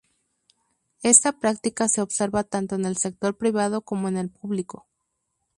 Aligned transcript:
Esta 1.03 1.31
práctica 1.37 1.87
se 1.87 2.01
observa 2.01 2.43
tanto 2.43 2.73
en 2.73 2.85
el 2.85 2.97
sector 2.97 3.37
privado 3.37 3.81
como 3.81 4.07
en 4.07 4.17
el 4.17 4.29
público. 4.31 4.87